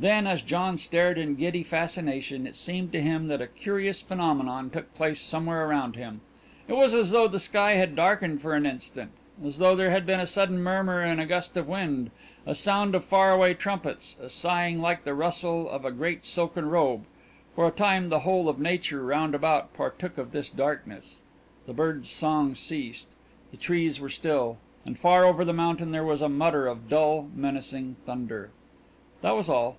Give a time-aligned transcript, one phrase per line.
[0.00, 4.70] Then, as John stared in giddy fascination, it seemed to him that a curious phenomenon
[4.70, 6.20] took place somewhere around him.
[6.68, 9.10] It was as though the sky had darkened for an instant,
[9.44, 12.12] as though there had been a sudden murmur in a gust of wind,
[12.46, 16.70] a sound of far away trumpets, a sighing like the rustle of a great silken
[16.70, 17.04] robe
[17.56, 21.22] for a time the whole of nature round about partook of this darkness;
[21.66, 23.08] the birds' song ceased;
[23.50, 27.26] the trees were still, and far over the mountain there was a mutter of dull,
[27.34, 28.52] menacing thunder.
[29.22, 29.76] That was all.